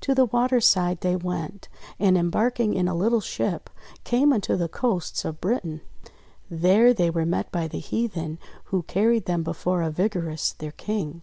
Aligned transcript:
To 0.00 0.14
the 0.14 0.24
water's 0.24 0.64
side 0.66 1.02
they 1.02 1.14
went, 1.14 1.68
and 1.98 2.16
embarking 2.16 2.72
in 2.72 2.88
a 2.88 2.94
little 2.94 3.20
ship, 3.20 3.68
came 4.02 4.32
unto 4.32 4.56
the 4.56 4.66
coasts 4.66 5.26
of 5.26 5.42
Britain. 5.42 5.82
There 6.50 6.94
they 6.94 7.10
were 7.10 7.26
met 7.26 7.52
by 7.52 7.68
the 7.68 7.78
heathen, 7.78 8.38
who 8.72 8.82
carried 8.84 9.26
them 9.26 9.42
before 9.42 9.82
Arvigarus 9.82 10.54
their 10.56 10.72
King. 10.72 11.22